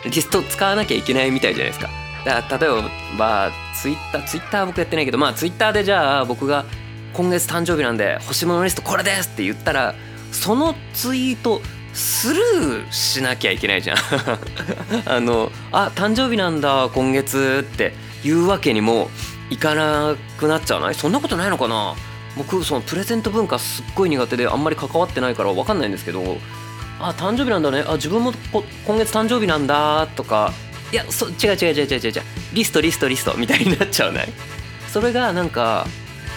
[0.05, 1.91] リスト使わなきゃいけないみたいじゃないですか。
[2.25, 6.65] だから例えば、まあ、ツイッターツイッター僕やってないけどまあツイッターでじゃあ僕が
[7.13, 9.95] 今月誕生日なんで欲しいものリストこれですって言ったら
[10.33, 11.61] そのツイート
[11.93, 13.97] スルーしなきゃいけないじゃん。
[15.07, 17.93] あのあ誕生日なんだ今月って
[18.23, 19.11] 言うわけにも
[19.51, 20.95] いかなくなっちゃわない？
[20.95, 21.95] そんなことないのかな？
[22.37, 26.39] 僕そのプレゼント文化すっごい苦手であんまり関わってないから分かんないんですけど
[27.01, 27.85] あ誕生日なんだね。
[27.85, 28.33] あ自分も
[28.87, 30.53] 今月誕生日なんだとか
[30.93, 32.23] いやそ違う違う違う違う違う違う。
[32.53, 34.33] リストリストリストみたいになっちゃうない？
[34.93, 35.87] それがなんか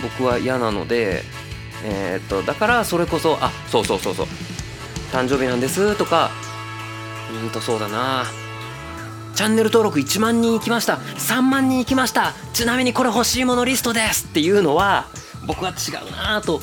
[0.02, 1.24] 僕は嫌なので
[1.84, 4.28] えー、っとだからそれこそあそうそうそうそう。
[5.12, 6.32] 誕生日なんですとか。
[7.44, 8.26] うんとそうだな。
[9.36, 10.98] チャンネル登録1万人いきました。
[11.18, 12.34] 3万人いきました。
[12.54, 15.08] ちなみにこれ欲しいものリストですっていうのは
[15.48, 16.62] 僕は違うなと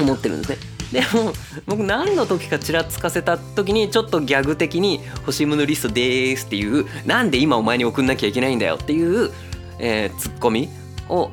[0.00, 0.69] 思ってるんですね。
[0.92, 1.32] でも
[1.66, 9.30] 僕何の時かちらつかせた時にちょっとギャグ的に「欲しいものリストです」っていう「なんで今お前に送んなきゃいけないんだよ」っていう、
[9.78, 10.68] えー、ツッコミ
[11.08, 11.30] を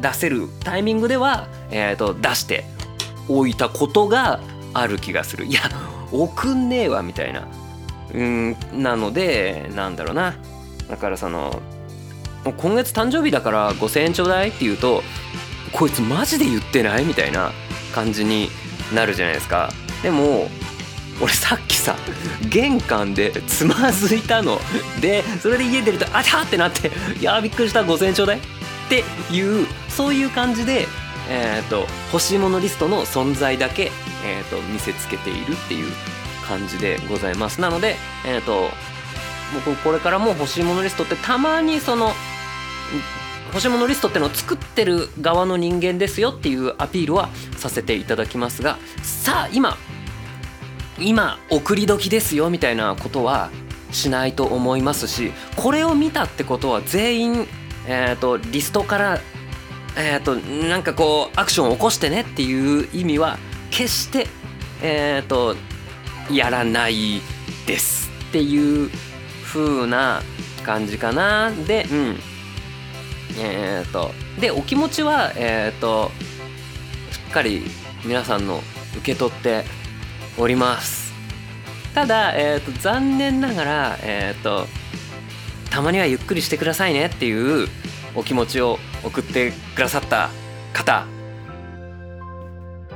[0.00, 2.64] 出せるタイミングでは、えーと、出して
[3.28, 4.40] おいたことが
[4.74, 5.46] ある気がする。
[5.46, 5.62] いや
[6.12, 7.46] 送んねえわみたいな。
[8.14, 10.34] うんなのでなんだろうな。
[10.88, 11.60] だからその
[12.44, 15.02] 今月誕生日だから5,000円ちょうだいって言うと
[15.72, 17.52] こいつマジで言ってないみたいな
[17.94, 18.48] 感じに
[18.94, 19.70] なるじゃないですか。
[20.02, 20.48] でも
[21.20, 21.96] 俺さっきさ
[22.48, 24.60] 玄関でつまずいたの。
[25.00, 28.40] でそれで家出るとあちゃってなって「いやびっくりした5,000円ちょうだい」っ
[28.88, 30.86] ていうそういう感じで、
[31.28, 33.90] えーと、欲しいものリストの存在だけ、
[34.24, 35.92] えーと、見せつけているっていう
[36.46, 37.60] 感じでございます。
[37.60, 38.70] なので、えーと、
[39.66, 42.14] 僕これからも欲しいものリストってたまにその
[43.48, 49.76] 欲しいものリストってのを作ってる側の人間ですよっていうアピールはさせていただきますがさあ今
[50.98, 53.50] 今送り時ですよみたいなことは
[53.92, 57.46] しないと思いますしこれを見たってことは全員、
[57.86, 59.20] えーと、リストから、
[59.96, 63.38] えーと、なんかこうアクションを起こしてねっていう意味は
[63.70, 64.26] 決して、
[64.82, 65.56] えーと
[66.30, 67.20] やらない
[67.66, 68.90] ですっていう
[69.44, 70.22] 風な
[70.64, 71.50] 感じかな。
[71.50, 72.16] でうん。
[73.40, 76.10] えっ、ー、とでお気持ちはえっ、ー、と
[77.28, 77.62] っかり
[78.04, 78.62] 皆さんの
[78.96, 79.64] 受け取って
[80.38, 81.12] おります。
[81.94, 84.66] ただ、えーと、残念ながら、えーと、
[85.70, 87.68] たまにはゆっくりしてくださいねっていう
[88.14, 90.30] お気持ちを送ってくださった
[90.72, 91.06] 方。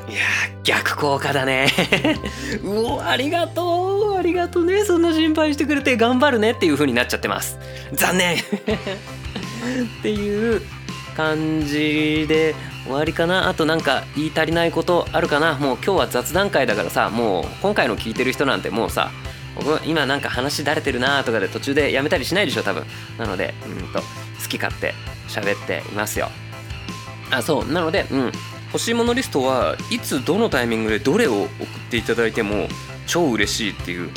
[0.08, 0.20] いや
[0.64, 1.68] 逆効果だね。
[2.64, 4.84] うおありがとうありがとうね。
[4.84, 7.58] そんな心配してくれて頑張るねっていう風になっちゃってます。
[7.92, 8.38] 残念。
[8.40, 8.40] っ
[10.02, 10.62] ていう
[11.16, 12.54] 感じで
[12.92, 13.48] 終わりかな？
[13.48, 15.55] あとなんか言い足りないことあるかな？
[15.55, 19.11] もう今日は雑談会だからさもう今回の聞いてる人なんてもうさ
[19.57, 22.85] 僕今なんか話だれてるなとかで途中でやめたりしないでしょ多分。
[23.18, 24.05] なのでうんと好
[24.48, 24.94] き勝手
[25.28, 26.28] 喋っていますよ。
[27.31, 27.72] あそう。
[27.72, 28.33] なのでうん。
[28.72, 31.48] 欲しいものリストはいつどのタイミングでどれを送っ
[31.90, 32.68] ていただいても
[33.07, 34.09] 超嬉しいっていう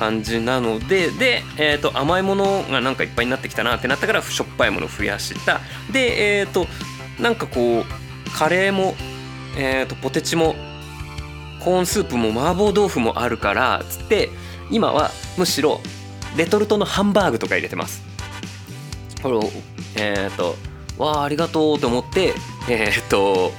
[0.00, 5.60] 感じなのでで、えーと、甘いものがなんかいっぱいになってきたなってなったからしょっぱいもの増やした。
[5.92, 6.66] でえっ、ー、と
[7.20, 7.84] なんかこう
[8.36, 8.94] カレーも、
[9.56, 10.54] えーと、ポテチも
[11.60, 14.30] コーンスープも麻婆豆腐もあるからつって
[14.70, 15.80] 今はむしろ
[16.36, 18.02] レトルトのハンバーグとか入れてます。
[19.22, 19.42] これを
[19.96, 20.56] えっ、ー、と
[20.96, 22.34] わあありがとうと思って
[22.68, 23.52] えっ、ー、と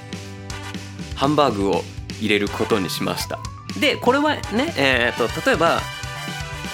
[1.15, 1.83] ハンバーグを
[2.19, 3.39] 入れることにしました。
[3.79, 5.79] でこれはねえっ、ー、と例えば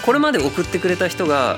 [0.05, 1.57] これまで送ってくれた人が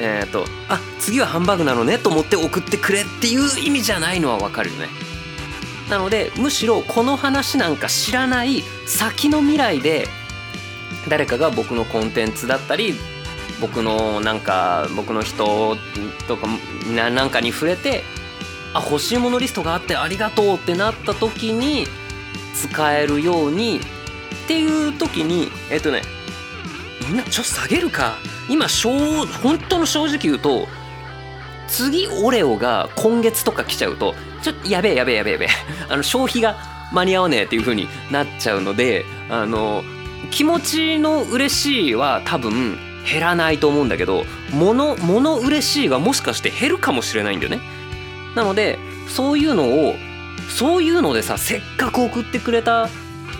[0.00, 5.11] えっ、とあ次はハンバーグなのねと思って送ってくれっていう意味じゃないのはわかるよね。
[5.88, 10.06] なのでむしろこの話なんか知らない先の未来で
[11.08, 12.94] 誰かが僕のコンテンツだったり
[13.60, 15.76] 僕のなんか僕の人
[16.28, 16.46] とか
[16.94, 18.02] なんかに触れて
[18.74, 21.86] あ欲しいものリストがあってありがとうってなった時に
[22.54, 23.80] 使えるように
[24.44, 26.02] っていう時にえっとね
[27.06, 28.16] みんなちょっと下げるか。
[28.48, 30.66] 今本当の正直言うと
[31.68, 35.48] 次オレオが今月とか来ちゃうとちょっとやべえやべえやべえやべえ
[35.88, 36.56] あの消費が
[36.92, 39.84] 間に合わねえっていう風になっちゃうのであの
[40.30, 42.78] 気持ちの嬉しいは多分
[43.10, 47.60] 減らないと思うんだけど物物嬉しいがもしかして減るかもしれないんだよね
[48.34, 48.78] なので
[49.08, 49.96] そういうのを
[50.48, 52.88] そういうのでさせっかく送ってくれた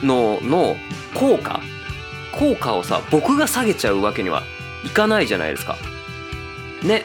[0.02, 0.76] のの
[1.14, 1.60] 効果
[2.32, 4.42] 効果をさ僕が下げちゃうわけには
[4.84, 5.76] いかないじゃないですか。
[6.82, 7.04] ね。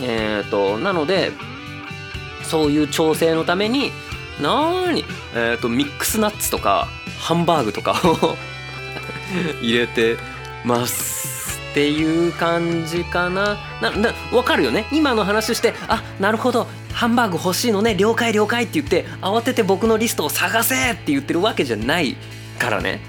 [0.00, 1.32] えっ、ー、となので
[2.50, 3.92] そういう調整のために
[4.40, 6.88] なに、えーと、ミックスナッツとか
[7.20, 8.36] ハンバーグとかを
[9.62, 10.16] 入れて
[10.64, 13.56] ますっていう感じかな。
[13.80, 14.86] なな分かるよね？
[14.90, 16.66] 今の話してあなるほど。
[16.92, 17.94] ハンバーグ欲しいのね。
[17.94, 22.16] 了解了解って言って慌てて僕のリストを探せって言ってるわけじゃない
[22.58, 23.00] からね。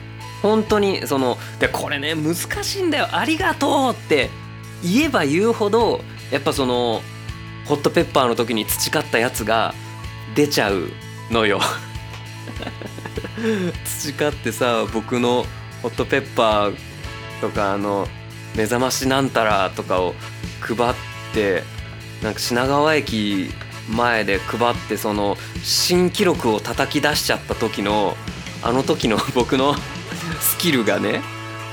[0.44, 3.08] 本当にそのでこれね難しいんだよ。
[3.12, 4.30] ありがとうって
[4.84, 7.02] 言えば言うほどやっぱその
[7.72, 9.74] ホットペッパーの時に培ったやつが
[10.36, 10.89] 出ちゃう
[11.30, 11.61] のよ。
[13.86, 15.45] 培ってさ僕の
[15.82, 16.76] ホットペッパー
[17.39, 18.09] とかあの
[18.55, 20.15] 目覚ましなんたらとかを
[20.59, 20.93] 配っ
[21.34, 21.63] て
[22.22, 23.49] なんか品川駅
[23.88, 28.17] 前で配ってその新記録を叩き出しちゃった時の
[28.63, 29.78] あの時の 僕の
[30.41, 31.22] スキルがね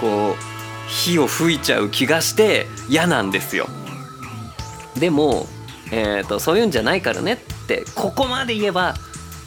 [0.00, 3.68] こう火を吹いちゃう気がして嫌なんですよ。
[4.96, 5.48] でも、
[5.90, 8.94] えーと、そういうんじゃないからねってここまで言えば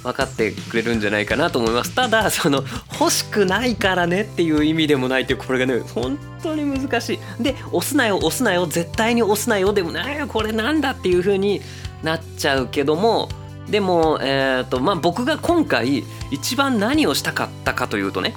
[0.03, 1.93] 分かってくれるんじゃないかなと思います。
[1.93, 2.63] ただその
[2.99, 7.43] 欲しくないからねっていう意味でもないっていうこれがね本当に難しい。
[7.43, 11.61] で押すなよ押すなよ絶対に押すなよでもないこれなんだっていう風に
[12.01, 13.29] なっちゃうけども
[13.69, 18.33] でも、えーとまあ、僕が今回一番何をしたかったかというとね、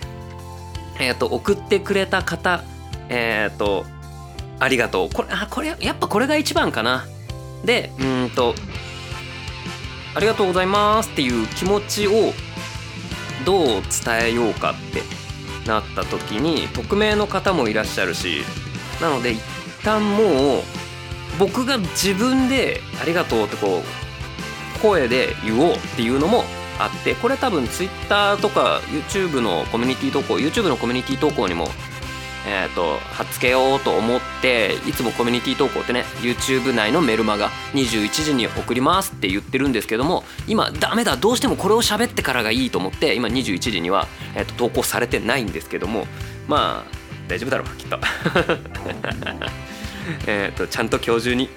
[1.00, 2.62] えーと、送ってくれた方
[3.08, 3.86] えっ、ー、と
[4.60, 5.10] ありがとう。
[5.10, 7.06] これあこれやっぱこれが一番かな。
[7.64, 8.54] でうんと
[10.14, 12.32] ありがとうございますっていう気持ちを
[13.44, 13.82] どう伝
[14.22, 15.02] えようかって
[15.68, 18.42] なった時に匿名の方もいらっしゃるし
[19.00, 19.40] なので一
[19.82, 20.62] 旦もう
[21.38, 26.44] 僕が自分で「ありがとう」ってこう声で言おうっていうのも
[26.78, 31.68] あってこれ多分 Twitter とか YouTube のコミュニティ投稿 YouTube のコミュニティ投稿にも
[32.46, 46.06] えーと、貼っつけようと思っていつもコミュニティ投稿ってね YouTube 内のメルマガ21時に送りますって言ってるんですけども今ダメだどうしてもこれを喋ってからがいいと思って今21時には、えーと、投稿されてないんですけども
[46.46, 47.98] まあ大丈夫だろうきっと。
[50.26, 51.48] えとちゃんと今日中に、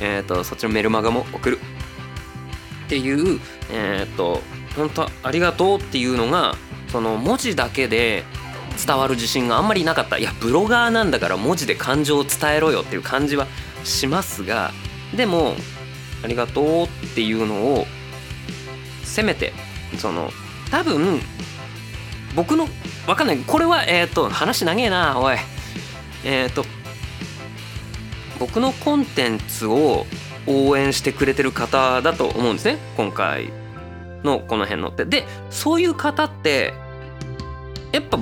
[0.00, 1.58] えーと、そっちのメルマガも送る。
[2.86, 3.38] っていう
[3.70, 4.42] えっ、ー、と
[4.74, 6.56] 本当ありがとうっていうのが
[6.88, 8.24] その文字だけで
[8.84, 10.18] 伝わる自信があんまりなかった。
[10.18, 13.46] いやブロガーなんだから文字で感情を伝えろよっていう感じは
[13.84, 14.72] しますが
[15.16, 15.54] でも
[16.22, 17.86] ありがとうっていうのを
[19.02, 19.52] せめて
[19.98, 20.30] その
[20.70, 21.20] 多分
[22.36, 22.68] 僕の
[23.06, 23.38] わかんない。
[23.38, 25.36] これはえっ、ー、と話長えなおい。
[26.24, 26.64] えっ、ー、と
[28.38, 30.06] 僕のコンテンツを
[30.46, 32.78] 応援してくれてる方だと思うんですね。
[32.96, 33.50] 今回
[34.22, 35.04] のこの辺のって。
[35.04, 36.72] でそういう方って
[37.92, 38.18] やっぱ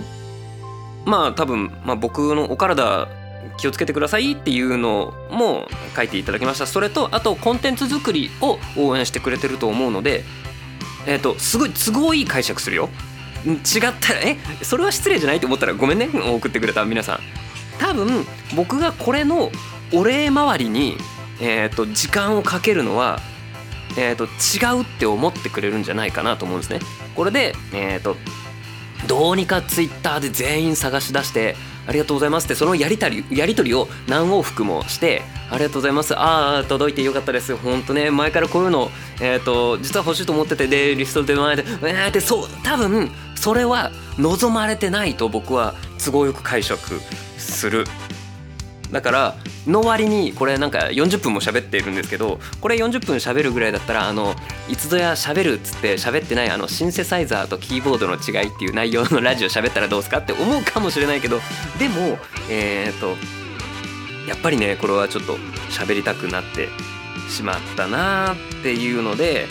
[1.08, 3.08] まあ多分、まあ、僕のお体
[3.56, 6.66] 気をつけてくださいっていうのも書いていただきました。
[6.66, 10.22] それとあとコンテンツ作りを応援してくれてると思うので
[11.06, 12.90] えっ、ー、とすごい都合いい解釈するよ。
[13.46, 16.10] 違ったらえそれは失礼じゃないと思ったらごめんね。
[16.12, 17.20] 送ってくれた皆さん。
[17.78, 19.50] 多分僕がこれの
[19.94, 20.98] お礼回りに、
[21.40, 23.20] えーと、時間をかけるのは、
[23.96, 26.80] えーと、違うって思ってくれるんじゃないかなと思うんですね。
[27.14, 28.16] これで、えーと
[29.06, 36.14] どうにかツイッターで全員探し出してありがとうございますってそのやりたりやり取りを何往復もしてありがとうございます。
[36.14, 37.56] ああ届いてよかったです。
[37.56, 38.90] ほんとね前からこういうの
[39.20, 45.74] えっ、ー、と実は欲しいと思っててでリストで前でえーってそう多分それは望まれてないと僕は
[46.04, 47.00] 都合よく解釈
[47.38, 47.84] する。
[48.92, 49.34] だから
[49.66, 54.34] の割にこれなんか40分も喋っているんですけどこれ40分喋るぐらいだったらあの
[54.68, 61.40] いつぞや喋るっつって喋ってないあのシンセサイザーとキーボードの違いっていう内容のラジオ喋ったらどうすかって思うかもしれないけど
[61.78, 62.18] でも
[62.50, 63.08] えっ、と
[64.28, 65.36] やっぱりねこれはちょっと
[65.70, 66.68] 喋りたくなって
[67.28, 69.46] しまったなっていうので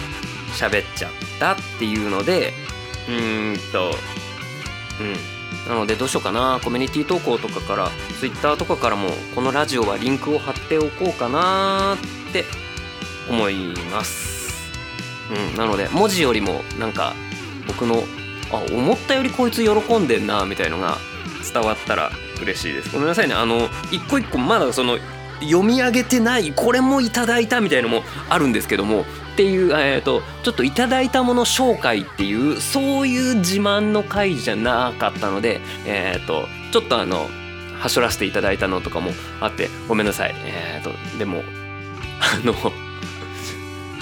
[0.53, 2.53] 喋っちゃったっていうので
[3.07, 3.91] うーんと
[4.99, 5.36] うん。
[5.67, 6.59] なのでどうしようかな。
[6.63, 12.45] コミュニティ投稿とかから Twitter とかからもこのラジオはリンクを貼っておこうかなって
[13.29, 14.71] 思います。
[15.29, 17.13] うんなので文字よりもなんか
[17.67, 18.03] 僕の
[18.51, 20.97] あ思ったよりこいつ喜んでんなみたいのが
[21.53, 22.91] 伝わったら嬉しいです。
[22.91, 23.33] ごめんなさいね。
[23.33, 24.97] あの一個一個まだその
[25.41, 29.05] 読み上げてないこれもいただいたみたいのもあるんですけども
[29.37, 37.27] っていう、えーと、ちょっといただいたもの紹介っていうそういう自慢の回じゃなかったので、えーと、ちょっとあの
[37.77, 40.33] はしょらせていただいたのとかもあってごめんなさい。
[40.43, 41.43] えっ、ー、とでも
[42.19, 42.55] あの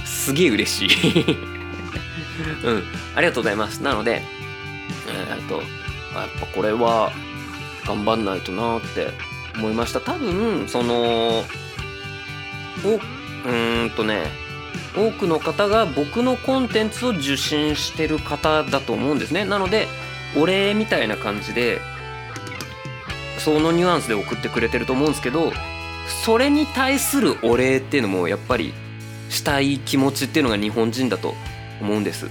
[0.05, 1.36] すげえ嬉しい。
[2.63, 2.83] うん。
[3.17, 3.83] ありがとうございます。
[3.83, 4.21] なので
[5.09, 5.63] えっ、とやっ
[6.39, 7.11] ぱこれは
[7.86, 9.09] 頑張んないとなって
[9.57, 9.99] 思いました。
[9.99, 11.43] 多分その
[12.86, 12.99] お
[13.45, 14.45] うんとね
[14.98, 19.46] 多くの方が僕のコンテンツを受信してる方だと思うんですね。
[19.46, 19.88] なので
[20.38, 21.80] お礼みたいな感じで
[23.39, 25.52] そのニュアンスで送ってくれてると思うんですけど
[26.24, 28.74] それに対するお礼っていうのもやっぱり
[29.30, 31.34] したい気持ちっていうのが日本人だと
[31.82, 32.30] 思うんです。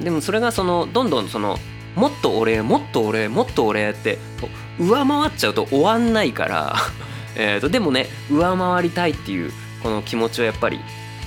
[0.00, 1.58] でもそれがそのどんどんその
[1.94, 4.18] もっとお礼もっとお礼もっとお礼って
[4.78, 6.76] 上回っちゃうと終わんないから。
[7.36, 9.52] えとでもね上回りたいっていう
[9.82, 10.80] この気持ちはやっぱり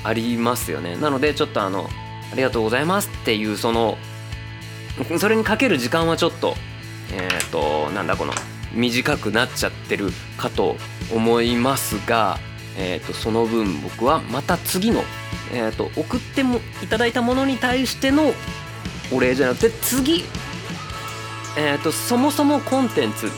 [0.03, 0.95] ありますよね。
[0.97, 1.89] なのでちょっとあの
[2.31, 3.97] ありがとうございますっていうその
[5.19, 6.55] それにかける時間はちょっと
[7.11, 8.33] えっ、ー、となんだこの
[8.73, 10.75] 短くなっちゃってるかと
[11.13, 12.39] 思いますが、
[12.77, 15.03] えーと、その分僕はまた次の、
[15.53, 18.33] えーと、送ってもいただいたものに対しての
[19.11, 20.23] お礼じゃなくて次、
[21.55, 23.29] えーとそもそもコンテンツ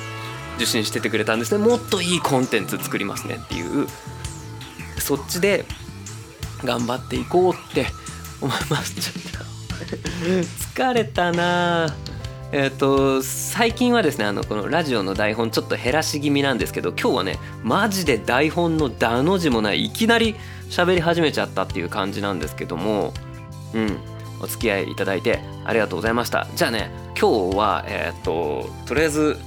[0.55, 1.63] 受信しててくれたんですね。
[1.63, 3.87] もっといいコンテンツ作りますねっていう
[4.97, 5.65] そっちで
[6.65, 7.87] 頑張っていこうって
[8.41, 8.95] 思います。
[8.95, 9.45] ちょっと
[10.73, 11.95] 疲れたな。
[12.51, 20.35] えっ、ー、と最近はですねあのこのラジオの台本ちょっと減らし気味なんですけど今日はねマジで台本の「だ」の字もないいきなり
[20.69, 23.13] 喋り始めちゃったっていう感じなんですけども
[23.73, 24.15] うん。
[24.41, 26.47] お付き合いいただいてありがとうございました。
[26.55, 29.37] じゃあね今日はえっ、ー、ととりあえず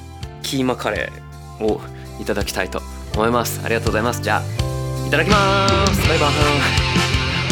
[0.42, 1.80] キーマカレーを
[2.20, 2.80] いただきたいと
[3.14, 3.60] 思います。
[3.64, 4.22] ありがとうございます。
[4.22, 6.08] じゃあいただきます。
[6.08, 7.07] バイバーイ。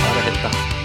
[0.07, 0.76] 腹減った。